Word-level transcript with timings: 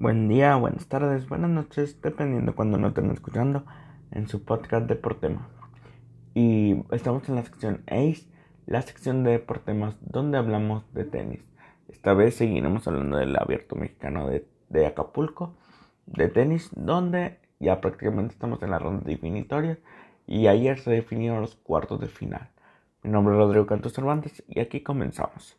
Buen 0.00 0.28
día, 0.28 0.56
buenas 0.56 0.86
tardes, 0.86 1.28
buenas 1.28 1.50
noches, 1.50 2.00
dependiendo 2.00 2.54
cuando 2.54 2.78
nos 2.78 2.92
estén 2.92 3.10
escuchando 3.10 3.66
en 4.12 4.28
su 4.28 4.42
podcast 4.46 4.86
de 4.86 4.94
Deportema. 4.94 5.50
Y 6.32 6.86
estamos 6.90 7.28
en 7.28 7.34
la 7.34 7.42
sección 7.42 7.82
ACE, 7.86 8.26
la 8.64 8.80
sección 8.80 9.24
de 9.24 9.32
Deportemas, 9.32 9.98
donde 10.00 10.38
hablamos 10.38 10.90
de 10.94 11.04
tenis. 11.04 11.44
Esta 11.86 12.14
vez 12.14 12.34
seguiremos 12.34 12.88
hablando 12.88 13.18
del 13.18 13.36
abierto 13.36 13.76
mexicano 13.76 14.26
de, 14.26 14.48
de 14.70 14.86
Acapulco, 14.86 15.58
de 16.06 16.28
tenis, 16.28 16.70
donde 16.74 17.38
ya 17.58 17.82
prácticamente 17.82 18.32
estamos 18.32 18.62
en 18.62 18.70
la 18.70 18.78
ronda 18.78 19.02
definitoria 19.04 19.78
y 20.26 20.46
ayer 20.46 20.78
se 20.78 20.92
definieron 20.92 21.42
los 21.42 21.56
cuartos 21.56 22.00
de 22.00 22.08
final. 22.08 22.48
Mi 23.02 23.10
nombre 23.10 23.34
es 23.34 23.38
Rodrigo 23.38 23.66
Cantos 23.66 23.92
Cervantes 23.92 24.42
y 24.48 24.60
aquí 24.60 24.80
comenzamos. 24.80 25.58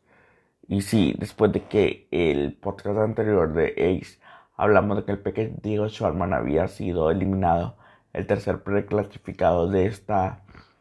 Y 0.68 0.82
sí, 0.82 1.14
después 1.20 1.52
de 1.52 1.64
que 1.64 2.08
el 2.10 2.54
podcast 2.54 2.98
anterior 2.98 3.54
de 3.54 4.00
Ace 4.00 4.20
hablamos 4.56 4.98
de 4.98 5.06
que 5.06 5.12
el 5.12 5.20
pequeño 5.20 5.56
Diego 5.62 5.90
Schwarman 5.90 6.34
había 6.34 6.68
sido 6.68 7.12
eliminado, 7.12 7.78
el 8.14 8.28
tercer 8.28 8.64
preclasificado 8.64 9.68
de, 9.68 9.94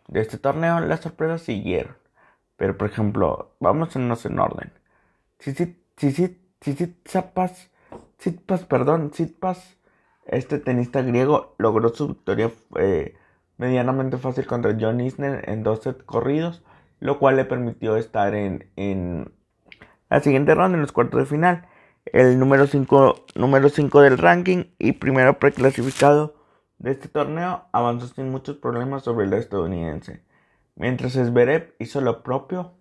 de 0.09 0.21
este 0.21 0.39
torneo, 0.39 0.81
las 0.81 1.01
sorpresas 1.01 1.43
siguieron. 1.43 1.97
Pero 2.57 2.77
por 2.77 2.91
ejemplo, 2.91 3.55
vamos 3.61 3.95
en 3.97 4.13
en 4.13 4.39
orden. 4.39 4.73
Si 5.39 5.55
Tsitsipas, 5.55 7.71
Tsitsipas, 8.19 8.65
perdón, 8.65 9.11
Tsitsipas, 9.11 9.79
este 10.27 10.59
tenista 10.59 11.03
griego 11.03 11.55
logró 11.59 11.89
su 11.91 12.09
victoria 12.09 12.51
eh, 12.77 13.17
medianamente 13.57 14.19
fácil 14.19 14.47
contra 14.47 14.77
John 14.79 15.01
Isner 15.01 15.49
en 15.49 15.63
dos 15.63 15.83
sets 15.83 16.03
corridos, 16.03 16.63
lo 16.99 17.19
cual 17.19 17.37
le 17.37 17.47
permitió 17.47 17.97
estar 17.97 18.35
en, 18.35 18.71
en 18.77 19.33
la 20.11 20.21
siguiente 20.21 20.55
ronda, 20.55 20.77
en 20.77 20.83
los 20.83 20.93
cuartos 20.93 21.21
de 21.21 21.27
final 21.27 21.67
el 22.07 22.39
número 22.39 22.67
5 22.67 23.27
número 23.35 23.69
cinco 23.69 24.01
del 24.01 24.19
ranking 24.19 24.65
y 24.79 24.93
primero 24.93 25.39
preclasificado 25.39 26.35
de 26.81 26.93
este 26.93 27.09
torneo, 27.09 27.65
avanzó 27.73 28.09
sin 28.09 28.31
muchos 28.31 28.57
problemas 28.57 29.03
sobre 29.05 29.27
el 29.27 29.35
estadounidense, 29.35 30.23
mientras 30.77 31.13
Zverev 31.13 31.75
hizo 31.79 32.01
lo 32.01 32.23
propio 32.23 32.73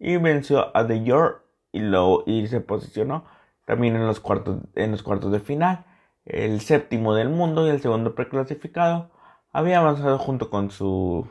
y 0.00 0.16
venció 0.16 0.76
a 0.76 0.84
The 0.86 1.04
York 1.04 1.42
y, 1.70 1.80
y 2.26 2.46
se 2.48 2.60
posicionó 2.60 3.24
también 3.64 3.94
en 3.94 4.06
los, 4.06 4.18
cuartos, 4.18 4.58
en 4.74 4.90
los 4.90 5.02
cuartos 5.02 5.30
de 5.30 5.40
final. 5.40 5.84
El 6.24 6.60
séptimo 6.60 7.14
del 7.14 7.28
mundo 7.28 7.66
y 7.66 7.70
el 7.70 7.80
segundo 7.80 8.16
preclasificado 8.16 9.10
había 9.52 9.78
avanzado 9.78 10.18
junto 10.18 10.50
con 10.50 10.72
su, 10.72 11.28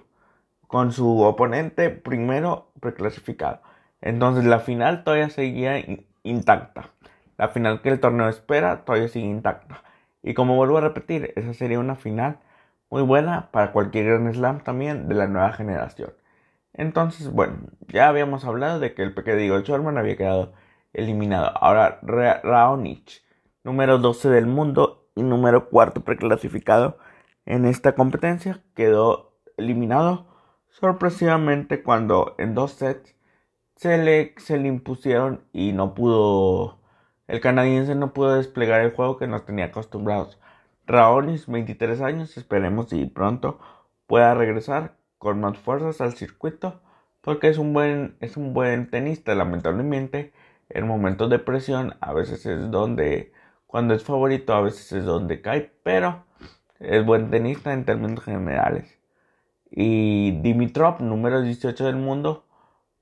con 0.68 0.94
su 0.94 1.22
oponente 1.22 1.90
primero 1.90 2.72
preclasificado. 2.80 3.62
Entonces 4.00 4.46
la 4.46 4.60
final 4.60 5.04
todavía 5.04 5.30
seguía 5.30 5.84
intacta. 6.24 6.92
La 7.38 7.50
final 7.50 7.82
que 7.82 7.90
el 7.90 8.00
torneo 8.00 8.30
espera 8.30 8.86
todavía 8.86 9.08
sigue 9.08 9.28
intacta. 9.28 9.84
Y 10.24 10.34
como 10.34 10.56
vuelvo 10.56 10.78
a 10.78 10.82
repetir, 10.82 11.34
esa 11.36 11.54
sería 11.54 11.80
una 11.80 11.96
final 11.96 12.40
muy 12.90 13.04
buena 13.04 13.52
para 13.52 13.72
cualquier 13.72 14.06
Grand 14.06 14.34
Slam 14.34 14.64
también 14.64 15.08
de 15.08 15.16
la 15.16 15.28
nueva 15.28 15.54
generación. 15.54 16.14
Entonces, 16.74 17.32
bueno, 17.32 17.58
ya 17.88 18.10
habíamos 18.10 18.46
hablado 18.46 18.80
de 18.80 18.94
que 18.94 19.04
el 19.04 19.14
pequeño 19.14 19.38
Diego 19.38 19.60
Sherman 19.60 19.98
había 19.98 20.18
quedado 20.18 20.54
eliminado. 20.94 21.52
Ahora, 21.58 22.00
Raonic, 22.04 23.24
número 23.64 23.98
12 23.98 24.30
del 24.30 24.48
mundo 24.48 25.08
y 25.16 25.24
número 25.24 25.70
4 25.70 26.04
preclasificado 26.04 26.98
en 27.46 27.66
esta 27.66 27.96
competencia, 27.96 28.62
quedó 28.76 29.38
eliminado 29.58 30.28
sorpresivamente 30.70 31.84
cuando 31.84 32.36
en 32.38 32.54
dos 32.56 32.74
sets 32.74 33.16
se 33.76 33.98
le, 33.98 34.36
se 34.38 34.58
le 34.58 34.68
impusieron 34.68 35.46
y 35.54 35.72
no 35.74 35.94
pudo 35.94 36.80
el 37.28 37.42
canadiense 37.42 37.96
no 37.96 38.14
pudo 38.14 38.36
desplegar 38.36 38.82
el 38.82 38.92
juego 38.92 39.18
que 39.18 39.28
nos 39.28 39.46
tenía 39.46 39.66
acostumbrados. 39.66 40.40
Raonis, 40.86 41.48
23 41.48 42.02
años, 42.02 42.38
esperemos 42.38 42.94
y 42.94 43.06
pronto 43.06 43.60
pueda 44.08 44.34
regresar 44.36 44.98
con 45.18 45.40
más 45.40 45.58
fuerzas 45.58 46.02
al 46.02 46.14
circuito 46.14 46.82
porque 47.26 47.48
es 47.50 47.58
un 47.58 47.74
buen, 47.74 48.18
es 48.20 48.38
un 48.38 48.54
buen 48.54 48.90
tenista. 48.92 49.34
Lamentablemente, 49.34 50.32
en 50.70 50.88
momentos 50.88 51.30
de 51.30 51.40
presión 51.40 51.96
a 52.00 52.14
veces 52.14 52.46
es 52.46 52.70
donde, 52.72 53.34
cuando 53.68 53.96
es 53.96 54.04
favorito, 54.04 54.54
a 54.54 54.62
veces 54.62 54.92
es 54.94 55.06
donde 55.06 55.42
cae, 55.42 55.72
pero 55.84 56.24
es 56.80 57.04
buen 57.06 57.32
tenista 57.32 57.74
en 57.74 57.86
términos 57.86 58.24
generales. 58.24 59.00
Y 59.72 60.40
Dimitrov, 60.42 61.02
número 61.02 61.42
18 61.42 61.86
del 61.86 61.96
mundo, 61.96 62.46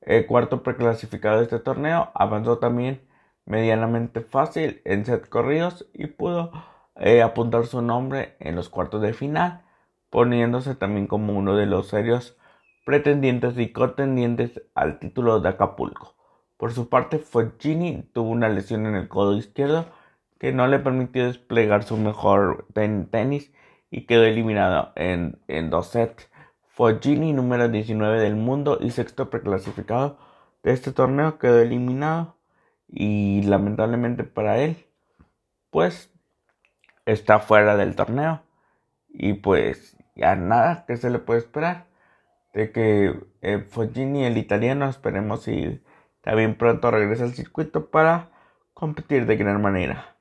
el 0.01 0.25
cuarto 0.25 0.63
preclasificado 0.63 1.38
de 1.38 1.44
este 1.44 1.59
torneo, 1.59 2.12
avanzó 2.16 2.59
también 2.59 3.01
medianamente 3.45 4.21
fácil 4.21 4.81
en 4.85 5.05
set 5.05 5.29
corridos 5.29 5.87
y 5.93 6.07
pudo 6.07 6.51
eh, 6.95 7.21
apuntar 7.21 7.65
su 7.65 7.81
nombre 7.81 8.35
en 8.39 8.55
los 8.55 8.69
cuartos 8.69 9.01
de 9.01 9.13
final, 9.13 9.63
poniéndose 10.09 10.75
también 10.75 11.07
como 11.07 11.33
uno 11.33 11.55
de 11.55 11.65
los 11.65 11.87
serios 11.87 12.37
pretendientes 12.85 13.57
y 13.57 13.71
contendientes 13.71 14.61
al 14.75 14.99
título 14.99 15.39
de 15.39 15.49
Acapulco. 15.49 16.15
Por 16.57 16.73
su 16.73 16.89
parte, 16.89 17.17
Foggini 17.19 18.03
tuvo 18.13 18.29
una 18.29 18.49
lesión 18.49 18.85
en 18.85 18.95
el 18.95 19.07
codo 19.07 19.35
izquierdo 19.37 19.85
que 20.39 20.51
no 20.53 20.67
le 20.67 20.79
permitió 20.79 21.25
desplegar 21.25 21.83
su 21.83 21.97
mejor 21.97 22.67
tenis 22.73 23.51
y 23.89 24.05
quedó 24.05 24.23
eliminado 24.23 24.91
en, 24.95 25.39
en 25.47 25.69
dos 25.69 25.87
sets. 25.87 26.29
Foggini, 26.67 27.33
número 27.33 27.69
19 27.69 28.19
del 28.19 28.35
mundo 28.35 28.77
y 28.81 28.91
sexto 28.91 29.29
preclasificado 29.29 30.17
de 30.63 30.73
este 30.73 30.91
torneo, 30.91 31.37
quedó 31.39 31.59
eliminado 31.59 32.35
y 32.93 33.41
lamentablemente 33.43 34.23
para 34.23 34.59
él, 34.59 34.85
pues 35.71 36.11
está 37.05 37.39
fuera 37.39 37.75
del 37.75 37.95
torneo. 37.95 38.43
Y 39.09 39.33
pues 39.33 39.97
ya 40.15 40.35
nada 40.35 40.85
que 40.85 40.97
se 40.97 41.09
le 41.09 41.19
puede 41.19 41.39
esperar 41.39 41.87
de 42.53 42.71
que 42.71 43.19
eh, 43.41 43.67
el 43.75 44.37
italiano 44.37 44.87
esperemos 44.87 45.47
y 45.47 45.81
también 46.21 46.55
pronto 46.55 46.91
regrese 46.91 47.23
al 47.23 47.33
circuito 47.33 47.89
para 47.89 48.29
competir 48.75 49.25
de 49.25 49.37
gran 49.37 49.59
manera. 49.61 50.15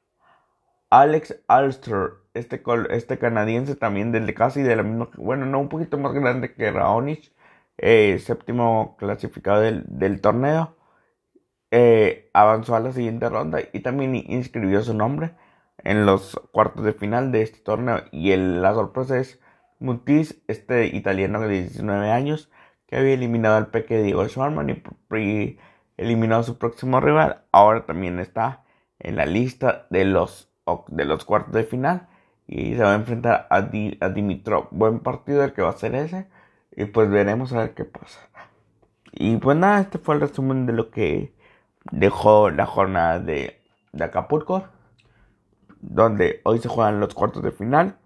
Alex 0.88 1.42
Alster, 1.48 2.12
este, 2.32 2.62
este 2.90 3.18
canadiense 3.18 3.76
también 3.76 4.12
del 4.12 4.32
casi 4.34 4.62
de 4.62 4.76
la 4.76 4.82
misma, 4.82 5.10
bueno, 5.16 5.44
no 5.46 5.60
un 5.60 5.68
poquito 5.68 5.98
más 5.98 6.14
grande 6.14 6.54
que 6.54 6.70
Raonic, 6.70 7.32
eh, 7.76 8.18
séptimo 8.18 8.96
clasificado 8.98 9.60
del, 9.60 9.84
del 9.86 10.20
torneo 10.22 10.74
eh, 11.74 12.28
avanzó 12.34 12.76
a 12.76 12.80
la 12.80 12.92
siguiente 12.92 13.30
ronda 13.30 13.60
y 13.72 13.80
también 13.80 14.14
inscribió 14.14 14.82
su 14.82 14.92
nombre 14.92 15.32
en 15.78 16.04
los 16.04 16.38
cuartos 16.52 16.84
de 16.84 16.92
final 16.92 17.32
de 17.32 17.40
este 17.42 17.60
torneo. 17.60 18.02
Y 18.12 18.36
la 18.36 18.74
sorpresa 18.74 19.18
es 19.18 19.40
Mutis, 19.78 20.42
este 20.48 20.86
italiano 20.94 21.40
de 21.40 21.48
19 21.48 22.10
años, 22.10 22.50
que 22.86 22.96
había 22.96 23.14
eliminado 23.14 23.56
al 23.56 23.68
peque 23.68 24.02
Diego 24.02 24.28
Schwarman 24.28 24.82
y, 25.18 25.58
eliminó 25.96 26.36
a 26.36 26.42
su 26.42 26.58
próximo 26.58 27.00
rival. 27.00 27.44
Ahora 27.52 27.86
también 27.86 28.18
está 28.18 28.64
en 28.98 29.16
la 29.16 29.24
lista 29.24 29.86
de 29.88 30.04
los, 30.04 30.50
de 30.88 31.06
los 31.06 31.24
cuartos 31.24 31.54
de 31.54 31.64
final 31.64 32.08
y 32.46 32.74
se 32.74 32.82
va 32.82 32.92
a 32.92 32.96
enfrentar 32.96 33.46
a, 33.48 33.56
a 33.56 34.08
Dimitrov. 34.10 34.68
Buen 34.72 35.00
partido 35.00 35.42
el 35.42 35.54
que 35.54 35.62
va 35.62 35.70
a 35.70 35.78
ser 35.78 35.94
ese 35.94 36.28
y 36.76 36.84
pues 36.84 37.08
veremos 37.10 37.54
a 37.54 37.60
ver 37.60 37.74
qué 37.74 37.86
pasa. 37.86 38.20
Y 39.12 39.36
pues 39.38 39.56
nada, 39.56 39.80
este 39.80 39.98
fue 39.98 40.16
el 40.16 40.20
resumen 40.20 40.66
de 40.66 40.74
lo 40.74 40.90
que 40.90 41.32
dejó 41.90 42.50
la 42.50 42.66
jornada 42.66 43.18
de, 43.18 43.60
Acapulco, 44.00 44.64
donde 45.80 46.40
hoy 46.44 46.58
se 46.58 46.68
juegan 46.68 47.00
los 47.00 47.14
cuartos 47.14 47.42
de 47.42 47.52
final, 47.52 47.96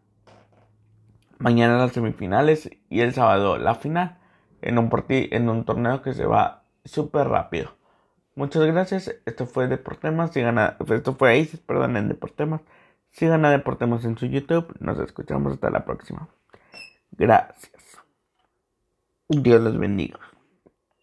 mañana 1.38 1.78
las 1.78 1.92
semifinales 1.92 2.70
y 2.88 3.00
el 3.00 3.12
sábado 3.12 3.59
la 3.59 3.75
final 3.75 4.19
en 4.62 4.78
un, 4.78 4.91
en 5.09 5.48
un 5.48 5.64
torneo 5.64 6.03
que 6.03 6.14
se 6.14 6.26
va 6.26 6.64
súper 6.84 7.28
rápido. 7.28 7.76
Muchas 8.34 8.64
gracias. 8.66 9.14
Esto 9.25 9.47
fue 9.47 9.66
Deportemas. 9.66 10.32
Sigan 10.32 10.58
a, 10.58 10.76
esto 10.91 11.14
fue 11.14 11.41
Aces, 11.41 11.60
perdón, 11.60 11.97
en 11.97 12.08
Deportemas. 12.08 12.61
Sigan 13.12 13.44
a 13.44 13.50
Deportemas 13.50 14.05
en 14.05 14.19
su 14.19 14.26
YouTube. 14.26 14.75
Nos 14.79 14.99
escuchamos 14.99 15.55
hasta 15.55 15.70
la 15.70 15.84
próxima. 15.84 16.29
Gracias. 17.12 17.72
Dios 19.29 19.62
los 19.62 19.79
bendiga. 19.79 20.19